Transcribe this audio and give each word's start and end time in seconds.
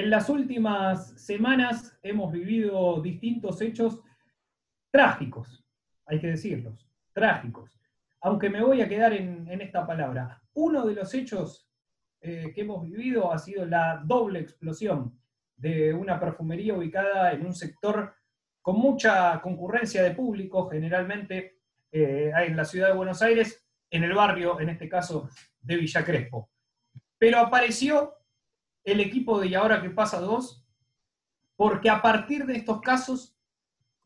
En 0.00 0.08
las 0.08 0.30
últimas 0.30 1.10
semanas 1.20 1.98
hemos 2.02 2.32
vivido 2.32 3.02
distintos 3.02 3.60
hechos 3.60 4.00
trágicos, 4.90 5.62
hay 6.06 6.18
que 6.18 6.28
decirlos, 6.28 6.88
trágicos. 7.12 7.78
Aunque 8.22 8.48
me 8.48 8.62
voy 8.62 8.80
a 8.80 8.88
quedar 8.88 9.12
en, 9.12 9.60
esta 9.60 9.86
palabra. 9.86 10.42
Uno 10.54 10.86
de 10.86 10.94
los 10.94 11.12
hechos 11.12 11.68
eh, 12.22 12.50
que 12.54 12.62
hemos 12.62 12.82
vivido 12.82 13.30
ha 13.30 13.38
sido 13.38 13.66
la 13.66 14.00
doble 14.02 14.40
explosión 14.40 15.20
de 15.54 15.92
una 15.92 16.18
perfumería 16.18 16.72
ubicada 16.72 17.32
en 17.32 17.44
un 17.44 17.52
sector 17.52 18.14
con 18.62 18.76
mucha 18.78 19.38
concurrencia 19.42 20.02
de 20.02 20.12
público, 20.12 20.66
generalmente 20.70 21.58
eh, 21.92 22.32
en 22.34 22.56
la 22.56 22.64
ciudad 22.64 22.88
de 22.88 22.94
Buenos 22.96 23.20
Aires, 23.20 23.68
en 23.90 24.04
el 24.04 24.14
barrio, 24.14 24.60
en 24.60 24.70
este 24.70 24.88
caso, 24.88 25.28
de 25.60 25.76
Villa 25.76 26.02
Crespo. 26.02 26.48
Pero 27.18 27.40
apareció 27.40 28.14
el 28.90 29.00
equipo 29.00 29.40
de 29.40 29.48
Y 29.48 29.54
ahora 29.54 29.80
que 29.80 29.90
pasa 29.90 30.20
dos, 30.20 30.64
porque 31.56 31.90
a 31.90 32.00
partir 32.00 32.46
de 32.46 32.56
estos 32.56 32.80
casos 32.80 33.36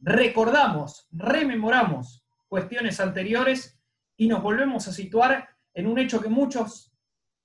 recordamos, 0.00 1.06
rememoramos 1.12 2.27
cuestiones 2.48 3.00
anteriores 3.00 3.81
y 4.17 4.28
nos 4.28 4.42
volvemos 4.42 4.86
a 4.89 4.92
situar 4.92 5.48
en 5.72 5.86
un 5.86 5.98
hecho 5.98 6.20
que 6.20 6.28
muchos 6.28 6.92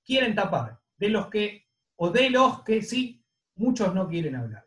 quieren 0.04 0.36
tapar, 0.36 0.80
de 0.98 1.10
los 1.10 1.28
que, 1.28 1.68
o 1.96 2.10
de 2.10 2.30
los 2.30 2.64
que 2.64 2.82
sí, 2.82 3.24
muchos 3.56 3.94
no 3.94 4.08
quieren 4.08 4.36
hablar. 4.36 4.66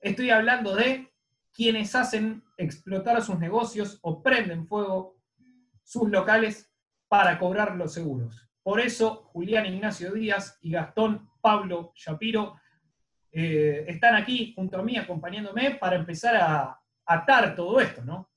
Estoy 0.00 0.30
hablando 0.30 0.74
de 0.74 1.12
quienes 1.52 1.94
hacen 1.94 2.44
explotar 2.56 3.22
sus 3.22 3.38
negocios 3.38 3.98
o 4.02 4.22
prenden 4.22 4.66
fuego 4.66 5.16
sus 5.82 6.10
locales 6.10 6.70
para 7.08 7.38
cobrar 7.38 7.76
los 7.76 7.92
seguros. 7.92 8.48
Por 8.62 8.80
eso 8.80 9.30
Julián 9.32 9.66
Ignacio 9.66 10.12
Díaz 10.12 10.58
y 10.62 10.72
Gastón 10.72 11.30
Pablo 11.44 11.92
Shapiro 11.94 12.58
eh, 13.30 13.84
están 13.86 14.14
aquí 14.14 14.54
junto 14.56 14.78
a 14.78 14.82
mí 14.82 14.96
acompañándome 14.96 15.72
para 15.72 15.96
empezar 15.96 16.36
a 16.36 16.80
atar 17.04 17.54
todo 17.54 17.80
esto, 17.80 18.02
¿no? 18.02 18.30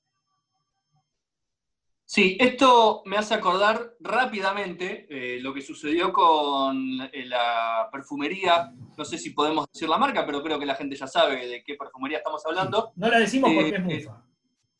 Sí, 2.03 2.37
esto 2.37 3.03
me 3.05 3.17
hace 3.17 3.33
acordar 3.33 3.95
rápidamente 4.01 5.07
eh, 5.09 5.39
lo 5.39 5.53
que 5.53 5.61
sucedió 5.61 6.11
con 6.11 6.99
eh, 7.13 7.25
la 7.25 7.87
perfumería, 7.91 8.73
no 8.97 9.05
sé 9.05 9.17
si 9.17 9.29
podemos 9.29 9.67
decir 9.71 9.87
la 9.87 9.97
marca, 9.97 10.25
pero 10.25 10.43
creo 10.43 10.59
que 10.59 10.65
la 10.65 10.75
gente 10.75 10.97
ya 10.97 11.07
sabe 11.07 11.47
de 11.47 11.63
qué 11.63 11.75
perfumería 11.75 12.17
estamos 12.17 12.45
hablando. 12.45 12.91
No 12.97 13.07
la 13.07 13.19
decimos 13.19 13.51
porque 13.53 13.75
es 13.75 13.83
mufa. 13.83 14.21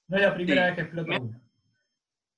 No 0.10 0.18
es 0.18 0.24
la 0.24 0.34
primera 0.34 0.66
vez 0.66 0.76
que 0.76 0.82
explota 0.82 1.18
una 1.18 1.42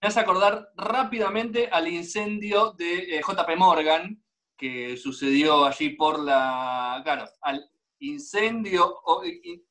me 0.02 0.08
hace 0.08 0.20
acordar 0.22 0.72
rápidamente 0.78 1.68
al 1.70 1.88
incendio 1.90 2.72
de 2.72 3.22
JP 3.22 3.58
Morgan, 3.58 4.24
que 4.60 4.98
sucedió 4.98 5.66
allí 5.66 5.92
por 5.92 6.20
la. 6.20 7.02
Claro, 7.04 7.26
al 7.42 7.68
incendio 8.00 9.00
o 9.06 9.24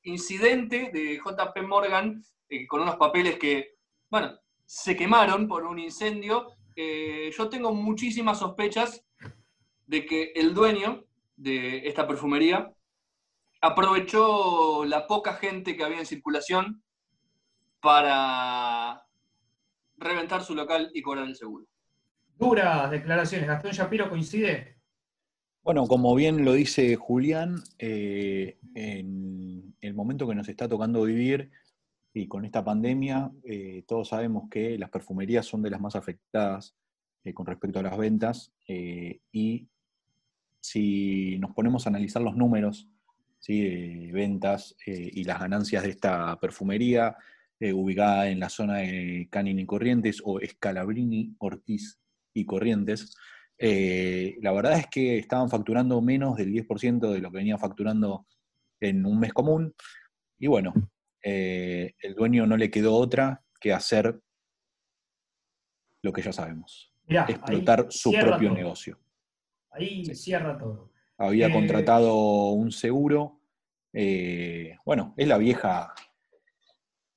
incidente 0.02 0.90
de 0.92 1.18
JP 1.18 1.62
Morgan 1.66 2.22
eh, 2.48 2.66
con 2.66 2.80
unos 2.80 2.96
papeles 2.96 3.38
que, 3.38 3.76
bueno, 4.10 4.32
se 4.64 4.96
quemaron 4.96 5.46
por 5.46 5.64
un 5.64 5.78
incendio. 5.78 6.54
Eh, 6.74 7.30
yo 7.36 7.48
tengo 7.48 7.72
muchísimas 7.72 8.38
sospechas 8.38 9.04
de 9.86 10.06
que 10.06 10.32
el 10.34 10.54
dueño 10.54 11.04
de 11.36 11.86
esta 11.86 12.06
perfumería 12.06 12.72
aprovechó 13.60 14.84
la 14.84 15.06
poca 15.06 15.34
gente 15.34 15.76
que 15.76 15.84
había 15.84 15.98
en 15.98 16.06
circulación 16.06 16.82
para 17.80 19.04
reventar 19.96 20.42
su 20.42 20.54
local 20.54 20.90
y 20.94 21.02
cobrar 21.02 21.26
el 21.26 21.36
seguro. 21.36 21.66
Duras 22.36 22.90
declaraciones. 22.90 23.48
Gastón 23.48 23.72
Shapiro 23.72 24.08
coincide. 24.08 24.77
Bueno, 25.68 25.86
como 25.86 26.14
bien 26.14 26.46
lo 26.46 26.54
dice 26.54 26.96
Julián, 26.96 27.56
eh, 27.78 28.56
en 28.74 29.74
el 29.82 29.92
momento 29.92 30.26
que 30.26 30.34
nos 30.34 30.48
está 30.48 30.66
tocando 30.66 31.02
vivir 31.02 31.50
y 32.14 32.26
con 32.26 32.46
esta 32.46 32.64
pandemia, 32.64 33.30
eh, 33.44 33.84
todos 33.86 34.08
sabemos 34.08 34.48
que 34.50 34.78
las 34.78 34.88
perfumerías 34.88 35.44
son 35.44 35.60
de 35.60 35.68
las 35.68 35.78
más 35.78 35.94
afectadas 35.94 36.74
eh, 37.22 37.34
con 37.34 37.44
respecto 37.44 37.80
a 37.80 37.82
las 37.82 37.98
ventas 37.98 38.50
y 38.66 39.68
si 40.58 41.38
nos 41.38 41.50
ponemos 41.50 41.86
a 41.86 41.90
analizar 41.90 42.22
los 42.22 42.34
números 42.34 42.88
de 43.46 44.08
ventas 44.10 44.74
y 44.86 45.22
las 45.24 45.38
ganancias 45.38 45.82
de 45.82 45.90
esta 45.90 46.40
perfumería, 46.40 47.14
ubicada 47.60 48.30
en 48.30 48.40
la 48.40 48.48
zona 48.48 48.78
de 48.78 49.28
Canini 49.30 49.62
y 49.64 49.66
Corrientes 49.66 50.22
o 50.24 50.40
Escalabrini, 50.40 51.34
Ortiz 51.36 52.00
y 52.32 52.46
Corrientes. 52.46 53.14
Eh, 53.58 54.36
la 54.40 54.52
verdad 54.52 54.78
es 54.78 54.86
que 54.86 55.18
estaban 55.18 55.50
facturando 55.50 56.00
menos 56.00 56.36
del 56.36 56.52
10% 56.52 57.12
de 57.12 57.20
lo 57.20 57.30
que 57.30 57.38
venían 57.38 57.58
facturando 57.58 58.26
en 58.80 59.04
un 59.04 59.18
mes 59.18 59.32
común. 59.32 59.74
Y 60.38 60.46
bueno, 60.46 60.72
eh, 61.22 61.94
el 62.00 62.14
dueño 62.14 62.46
no 62.46 62.56
le 62.56 62.70
quedó 62.70 62.94
otra 62.94 63.44
que 63.60 63.72
hacer 63.72 64.20
lo 66.02 66.12
que 66.12 66.22
ya 66.22 66.32
sabemos. 66.32 66.94
explotar 67.06 67.86
su 67.90 68.12
propio 68.12 68.52
negocio. 68.52 68.98
Ahí 69.70 70.04
cierra 70.14 70.56
todo. 70.56 70.92
Había 71.16 71.52
contratado 71.52 72.50
un 72.50 72.70
seguro. 72.70 73.40
bueno, 74.84 75.14
es 75.16 75.26
la 75.26 75.38
vieja 75.38 75.92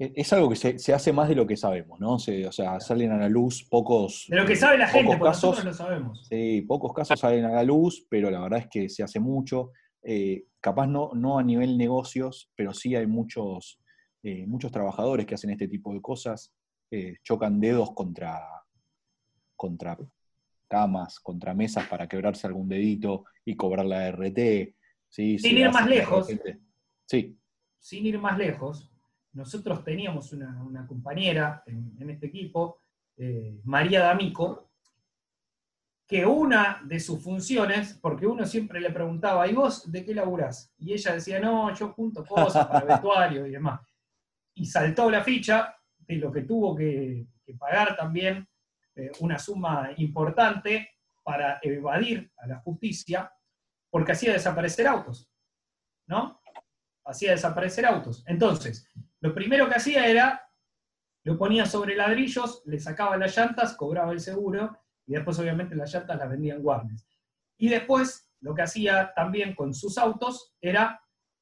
es 0.01 0.33
algo 0.33 0.49
que 0.49 0.55
se, 0.55 0.93
hace 0.93 1.13
más 1.13 1.29
de 1.29 1.35
lo 1.35 1.45
que 1.45 1.55
sabemos, 1.55 1.99
¿no? 1.99 2.13
o 2.13 2.19
sea, 2.19 2.79
salen 2.79 3.11
a 3.11 3.17
la 3.17 3.29
luz 3.29 3.67
pocos. 3.69 4.25
De 4.27 4.35
lo 4.35 4.45
que 4.45 4.55
sabe 4.55 4.79
la 4.79 4.87
gente, 4.87 5.15
porque 5.15 5.25
nosotros 5.25 5.63
lo 5.63 5.73
sabemos. 5.73 6.27
Sí, 6.27 6.61
pocos 6.61 6.91
casos 6.93 7.19
salen 7.19 7.45
a 7.45 7.51
la 7.51 7.63
luz, 7.63 8.07
pero 8.09 8.31
la 8.31 8.39
verdad 8.39 8.59
es 8.59 8.67
que 8.67 8.89
se 8.89 9.03
hace 9.03 9.19
mucho. 9.19 9.71
Eh, 10.01 10.45
capaz 10.59 10.87
no, 10.87 11.11
no 11.13 11.37
a 11.37 11.43
nivel 11.43 11.77
negocios, 11.77 12.49
pero 12.55 12.73
sí 12.73 12.95
hay 12.95 13.05
muchos, 13.05 13.79
eh, 14.23 14.47
muchos 14.47 14.71
trabajadores 14.71 15.27
que 15.27 15.35
hacen 15.35 15.51
este 15.51 15.67
tipo 15.67 15.93
de 15.93 16.01
cosas, 16.01 16.51
eh, 16.89 17.17
chocan 17.23 17.59
dedos 17.59 17.91
contra, 17.93 18.41
contra 19.55 19.97
camas, 20.67 21.19
contra 21.19 21.53
mesas 21.53 21.85
para 21.85 22.07
quebrarse 22.07 22.47
algún 22.47 22.67
dedito 22.67 23.25
y 23.45 23.55
cobrar 23.55 23.85
la 23.85 24.07
RT. 24.07 24.75
Sin 25.09 25.57
ir 25.57 25.71
más 25.71 25.87
lejos. 25.87 26.27
Sí. 27.05 27.37
Sin 27.77 28.05
ir 28.05 28.19
más 28.19 28.37
lejos, 28.37 28.90
nosotros 29.33 29.83
teníamos 29.83 30.33
una, 30.33 30.85
compañera 30.87 31.63
en, 31.65 32.09
este 32.09 32.27
equipo, 32.27 32.81
eh, 33.17 33.59
María 33.63 34.01
D'Amico, 34.01 34.71
que 36.07 36.25
una 36.25 36.81
de 36.83 36.99
sus 36.99 37.23
funciones, 37.23 37.97
porque 38.01 38.27
uno 38.27 38.45
siempre 38.45 38.81
le 38.81 38.91
preguntaba, 38.91 39.47
¿y 39.47 39.53
vos 39.53 39.89
de 39.89 40.03
qué 40.03 40.13
laburás? 40.13 40.73
Y 40.77 40.91
ella 40.91 41.13
decía, 41.13 41.39
no, 41.39 41.73
yo 41.73 41.93
junto 41.93 42.25
cosas 42.25 42.67
para 42.67 42.85
vestuario 42.95 43.47
y 43.47 43.51
demás. 43.51 43.79
Y 44.55 44.65
saltó 44.65 45.09
la 45.09 45.23
ficha 45.23 45.73
de 45.97 46.15
lo 46.17 46.29
que 46.29 46.41
tuvo 46.41 46.75
que, 46.75 47.27
pagar 47.57 47.95
también 47.97 48.47
eh, 48.95 49.11
una 49.19 49.37
suma 49.37 49.91
importante 49.97 50.89
para 51.23 51.59
evadir 51.61 52.31
a 52.37 52.47
la 52.47 52.59
justicia, 52.59 53.31
porque 53.89 54.13
hacía 54.13 54.33
desaparecer 54.33 54.87
autos, 54.87 55.29
¿no? 56.07 56.41
Hacía 57.05 57.31
desaparecer 57.31 57.85
autos. 57.85 58.23
Entonces, 58.25 58.85
lo 59.21 59.33
primero 59.33 59.69
que 59.69 59.75
hacía 59.75 60.07
era, 60.07 60.41
lo 61.23 61.37
ponía 61.37 61.65
sobre 61.65 61.95
ladrillos, 61.95 62.63
le 62.65 62.79
sacaba 62.79 63.17
las 63.17 63.37
llantas, 63.37 63.75
cobraba 63.75 64.11
el 64.11 64.19
seguro, 64.19 64.77
y 65.05 65.13
después 65.13 65.37
obviamente 65.39 65.75
las 65.75 65.93
llantas 65.93 66.17
las 66.17 66.29
vendían 66.29 66.61
guardias. 66.61 67.07
Y 67.57 67.69
después 67.69 68.31
lo 68.41 68.55
que 68.55 68.63
hacía 68.63 69.13
también 69.15 69.53
con 69.53 69.73
sus 69.73 69.99
autos 69.99 70.55
era, 70.59 70.99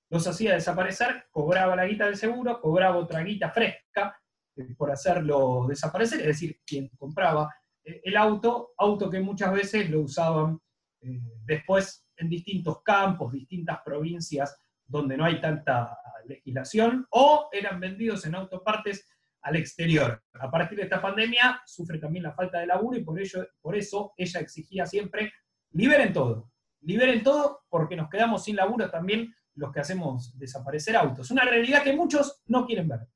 los 0.09 0.27
hacía 0.27 0.53
desaparecer, 0.53 1.27
cobraba 1.31 1.75
la 1.75 1.85
guita 1.85 2.05
del 2.05 2.17
seguro, 2.17 2.59
cobraba 2.59 2.97
otra 2.97 3.21
guita 3.21 3.49
fresca 3.49 4.19
eh, 4.57 4.75
por 4.75 4.91
hacerlo 4.91 5.65
desaparecer, 5.69 6.19
es 6.21 6.27
decir, 6.27 6.59
quien 6.65 6.89
compraba 6.97 7.53
eh, 7.85 8.01
el 8.03 8.17
auto, 8.17 8.73
auto 8.77 9.09
que 9.09 9.21
muchas 9.21 9.53
veces 9.53 9.89
lo 9.89 10.01
usaban 10.01 10.59
eh, 11.01 11.21
después 11.45 12.05
en 12.17 12.27
distintos 12.27 12.81
campos, 12.83 13.31
distintas 13.31 13.79
provincias 13.85 14.61
donde 14.89 15.15
no 15.15 15.25
hay 15.25 15.39
tanta 15.39 15.97
legislación, 16.25 17.07
o 17.11 17.49
eran 17.51 17.79
vendidos 17.79 18.25
en 18.25 18.35
autopartes 18.35 19.07
al 19.41 19.55
exterior. 19.55 20.21
A 20.33 20.51
partir 20.51 20.77
de 20.77 20.83
esta 20.83 21.01
pandemia 21.01 21.61
sufre 21.65 21.97
también 21.97 22.23
la 22.23 22.33
falta 22.33 22.59
de 22.59 22.67
laburo 22.67 22.97
y 22.97 23.03
por, 23.03 23.19
ello, 23.19 23.47
por 23.61 23.75
eso 23.75 24.13
ella 24.17 24.41
exigía 24.41 24.85
siempre, 24.85 25.31
liberen 25.71 26.11
todo, 26.11 26.51
liberen 26.81 27.23
todo 27.23 27.61
porque 27.69 27.95
nos 27.95 28.09
quedamos 28.09 28.43
sin 28.43 28.57
laburo 28.57 28.89
también 28.89 29.33
los 29.55 29.71
que 29.71 29.79
hacemos 29.79 30.37
desaparecer 30.37 30.95
autos. 30.95 31.31
Una 31.31 31.43
realidad 31.43 31.83
que 31.83 31.93
muchos 31.93 32.41
no 32.47 32.65
quieren 32.65 32.87
ver. 32.87 33.07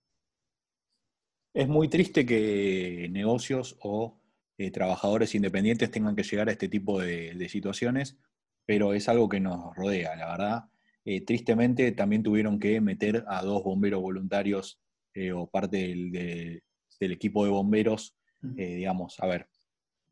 Es 1.53 1.67
muy 1.67 1.87
triste 1.87 2.25
que 2.25 3.07
negocios 3.11 3.77
o 3.81 4.19
eh, 4.57 4.71
trabajadores 4.71 5.35
independientes 5.35 5.91
tengan 5.91 6.15
que 6.15 6.23
llegar 6.23 6.49
a 6.49 6.51
este 6.51 6.67
tipo 6.67 6.99
de, 6.99 7.47
situaciones, 7.49 8.17
pero 8.65 8.93
es 8.93 9.07
algo 9.07 9.29
que 9.29 9.39
nos 9.39 9.75
rodea, 9.75 10.15
la 10.15 10.27
verdad. 10.29 10.63
Eh, 11.05 11.21
tristemente 11.25 11.91
también 11.91 12.23
tuvieron 12.23 12.59
que 12.59 12.79
meter 12.79 13.23
a 13.27 13.41
dos 13.41 13.63
bomberos 13.63 14.01
voluntarios 14.01 14.79
eh, 15.13 15.31
o 15.31 15.47
parte 15.47 15.77
del, 15.77 16.61
equipo 16.99 17.43
de 17.43 17.51
bomberos, 17.51 18.15
digamos, 18.41 19.19
a 19.19 19.27
ver, 19.27 19.49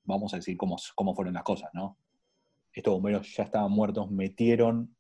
vamos 0.04 0.34
a 0.34 0.38
decir 0.38 0.58
cómo, 0.58 0.78
cómo 0.96 1.16
fueron 1.16 1.34
las 1.34 1.44
cosas, 1.44 1.70
¿no? 1.74 1.98
Estos 2.74 2.94
bomberos 2.94 3.34
ya 3.34 3.44
estaban 3.44 3.72
muertos, 3.72 4.12
metieron 4.12 4.96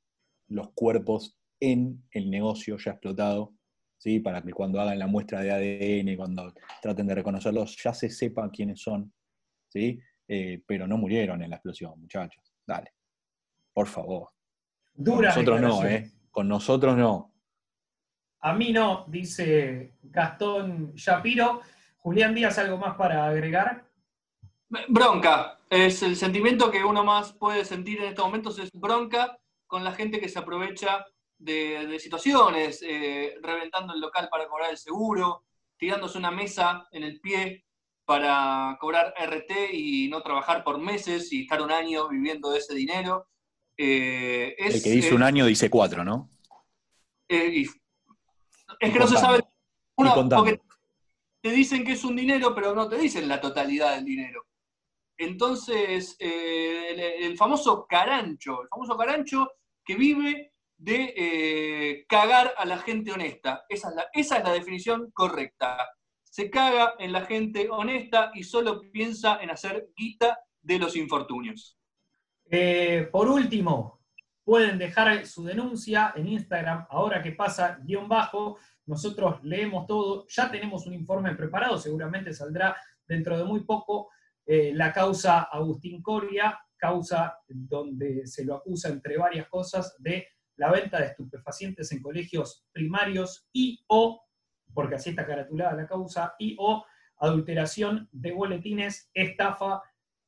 los 0.47 0.71
cuerpos 0.73 1.37
en 1.59 2.03
el 2.11 2.29
negocio 2.29 2.77
ya 2.77 2.91
explotado, 2.91 3.53
¿sí? 3.97 4.19
para 4.19 4.41
que 4.41 4.51
cuando 4.51 4.81
hagan 4.81 4.99
la 4.99 5.07
muestra 5.07 5.41
de 5.41 5.51
ADN, 5.51 6.17
cuando 6.17 6.53
traten 6.81 7.07
de 7.07 7.15
reconocerlos, 7.15 7.77
ya 7.81 7.93
se 7.93 8.09
sepa 8.09 8.49
quiénes 8.49 8.81
son, 8.81 9.13
¿sí? 9.69 9.99
Eh, 10.27 10.61
pero 10.65 10.87
no 10.87 10.97
murieron 10.97 11.41
en 11.43 11.49
la 11.51 11.57
explosión, 11.57 11.99
muchachos. 11.99 12.51
Dale, 12.65 12.93
por 13.73 13.87
favor. 13.87 14.29
Dura 14.93 15.33
Con 15.33 15.45
nosotros 15.45 15.61
no, 15.61 15.87
¿eh? 15.87 16.11
Con 16.29 16.47
nosotros 16.47 16.97
no. 16.97 17.33
A 18.41 18.53
mí 18.53 18.71
no, 18.71 19.05
dice 19.07 19.95
Gastón 20.01 20.93
Shapiro. 20.95 21.61
Julián 21.97 22.33
Díaz, 22.33 22.57
¿algo 22.57 22.77
más 22.77 22.95
para 22.95 23.27
agregar? 23.27 23.85
Bronca. 24.87 25.59
Es 25.69 26.01
el 26.03 26.15
sentimiento 26.15 26.71
que 26.71 26.83
uno 26.83 27.03
más 27.03 27.33
puede 27.33 27.63
sentir 27.63 27.99
en 27.99 28.09
estos 28.09 28.25
momentos, 28.25 28.59
es 28.59 28.71
bronca 28.73 29.37
con 29.67 29.83
la 29.83 29.93
gente 29.93 30.19
que 30.19 30.27
se 30.27 30.39
aprovecha 30.39 31.05
de, 31.37 31.97
situaciones, 31.99 32.83
eh, 32.85 33.35
reventando 33.41 33.93
el 33.93 34.01
local 34.01 34.27
para 34.29 34.47
cobrar 34.47 34.71
el 34.71 34.77
seguro, 34.77 35.45
tirándose 35.77 36.17
una 36.17 36.31
mesa 36.31 36.87
en 36.91 37.03
el 37.03 37.21
pie 37.21 37.65
para 38.05 38.77
cobrar 38.81 39.13
RT 39.17 39.71
y 39.71 40.09
no 40.09 40.21
trabajar 40.21 40.63
por 40.63 40.77
meses 40.77 41.31
y 41.31 41.43
estar 41.43 41.61
un 41.61 41.71
año 41.71 42.09
viviendo 42.09 42.51
de 42.51 42.59
ese 42.59 42.75
dinero. 42.75 43.27
Eh, 43.77 44.55
el 44.57 44.83
que 44.83 44.89
dice 44.89 45.15
un 45.15 45.23
año 45.23 45.45
dice 45.45 45.69
cuatro, 45.69 46.03
¿no? 46.03 46.29
Eh, 47.27 47.65
es 48.79 48.93
que 48.93 48.99
no 48.99 49.07
se 49.07 49.17
sabe. 49.17 49.43
porque 49.95 50.61
te 51.41 51.51
dicen 51.51 51.83
que 51.83 51.93
es 51.93 52.03
un 52.03 52.15
dinero, 52.15 52.53
pero 52.53 52.75
no 52.75 52.87
te 52.87 52.97
dicen 52.97 53.27
la 53.27 53.41
totalidad 53.41 53.95
del 53.95 54.05
dinero. 54.05 54.45
Entonces, 55.17 56.15
el, 56.19 57.37
famoso 57.37 57.85
carancho, 57.87 58.63
el 58.63 58.67
famoso 58.69 58.97
carancho 58.97 59.51
que 59.83 59.95
vive 59.95 60.53
de 60.77 61.13
eh, 61.15 62.05
cagar 62.07 62.55
a 62.57 62.65
la 62.65 62.79
gente 62.79 63.11
honesta. 63.11 63.65
Esa 63.69 63.89
es 63.89 63.95
la, 63.95 64.05
esa 64.13 64.37
es 64.37 64.43
la 64.43 64.53
definición 64.53 65.11
correcta. 65.11 65.89
Se 66.23 66.49
caga 66.49 66.95
en 66.97 67.11
la 67.11 67.25
gente 67.25 67.67
honesta 67.69 68.31
y 68.33 68.43
solo 68.43 68.81
piensa 68.91 69.39
en 69.41 69.51
hacer 69.51 69.89
guita 69.95 70.39
de 70.59 70.79
los 70.79 70.95
infortunios. 70.95 71.77
Eh, 72.53 73.07
por 73.09 73.29
último, 73.29 74.01
pueden 74.43 74.77
dejar 74.77 75.25
su 75.25 75.45
denuncia 75.45 76.11
en 76.17 76.27
Instagram, 76.27 76.85
ahora 76.89 77.21
que 77.21 77.31
pasa, 77.31 77.79
guion 77.81 78.09
bajo. 78.09 78.57
Nosotros 78.87 79.41
leemos 79.43 79.87
todo, 79.87 80.25
ya 80.27 80.51
tenemos 80.51 80.85
un 80.85 80.93
informe 80.93 81.33
preparado, 81.33 81.77
seguramente 81.77 82.33
saldrá 82.33 82.75
dentro 83.07 83.37
de 83.37 83.45
muy 83.45 83.61
poco 83.63 84.09
eh, 84.45 84.73
la 84.75 84.91
causa 84.91 85.43
Agustín 85.43 86.01
Coria, 86.01 86.59
causa 86.75 87.37
donde 87.47 88.27
se 88.27 88.43
lo 88.43 88.55
acusa, 88.55 88.89
entre 88.89 89.17
varias 89.17 89.47
cosas, 89.47 89.95
de 89.99 90.27
la 90.57 90.71
venta 90.71 90.99
de 90.99 91.05
estupefacientes 91.05 91.89
en 91.93 92.01
colegios 92.01 92.65
primarios 92.73 93.47
y 93.53 93.81
o, 93.87 94.25
porque 94.73 94.95
así 94.95 95.11
está 95.11 95.25
caratulada 95.25 95.73
la 95.73 95.87
causa, 95.87 96.35
y 96.37 96.57
o 96.59 96.83
adulteración 97.17 98.09
de 98.11 98.33
boletines, 98.33 99.09
estafa 99.13 99.83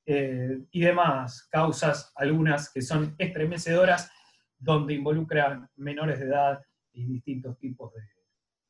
eh, 0.05 0.65
y 0.71 0.81
demás 0.81 1.47
causas, 1.49 2.11
algunas 2.15 2.71
que 2.71 2.81
son 2.81 3.15
estremecedoras, 3.17 4.11
donde 4.57 4.93
involucran 4.93 5.69
menores 5.75 6.19
de 6.19 6.25
edad 6.25 6.61
y 6.91 7.05
distintos 7.05 7.57
tipos 7.57 7.93
de, 7.93 8.01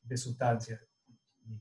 de 0.02 0.16
sustancias. 0.16 0.80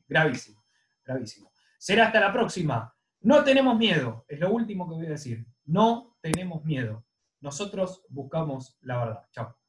Gravísimo, 0.07 0.63
gravísimo. 1.03 1.51
Será 1.77 2.07
hasta 2.07 2.19
la 2.19 2.31
próxima. 2.31 2.93
No 3.21 3.43
tenemos 3.43 3.77
miedo, 3.77 4.25
es 4.27 4.39
lo 4.39 4.51
último 4.51 4.87
que 4.87 4.95
voy 4.95 5.05
a 5.07 5.11
decir. 5.11 5.45
No 5.65 6.17
tenemos 6.21 6.63
miedo. 6.63 7.05
Nosotros 7.41 8.05
buscamos 8.09 8.77
la 8.81 8.97
verdad. 8.99 9.27
Chao. 9.31 9.62